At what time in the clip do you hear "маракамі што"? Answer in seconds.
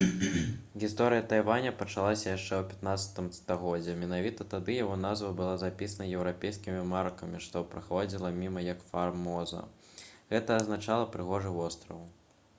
6.93-7.63